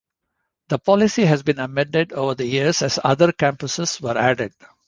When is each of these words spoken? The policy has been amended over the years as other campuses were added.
The 0.69 0.79
policy 0.79 1.25
has 1.25 1.43
been 1.43 1.59
amended 1.59 2.11
over 2.11 2.33
the 2.33 2.47
years 2.47 2.81
as 2.81 2.97
other 3.03 3.31
campuses 3.31 4.01
were 4.01 4.17
added. 4.17 4.51